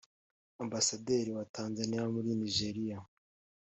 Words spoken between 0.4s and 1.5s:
Ambasaderi wa